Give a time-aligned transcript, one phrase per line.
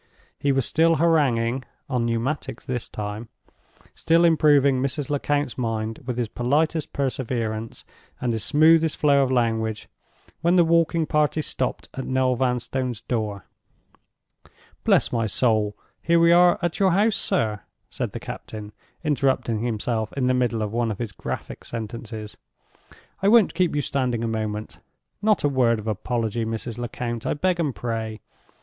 [0.39, 3.29] He was still haranguing (on Pneumatics this time),
[3.93, 5.11] still improving Mrs.
[5.11, 7.85] Lecount's mind with his politest perseverance
[8.19, 13.45] and his smoothest flow of language—when the walking party stopped at Noel Vanstone's door.
[14.83, 17.59] "Bless my soul, here we are at your house, sir!"
[17.91, 18.71] said the captain,
[19.03, 22.37] interrupting himself in the middle of one of his graphic sentences.
[23.21, 24.79] "I won't keep you standing a moment.
[25.21, 26.79] Not a word of apology, Mrs.
[26.79, 28.21] Lecount, I beg and pray!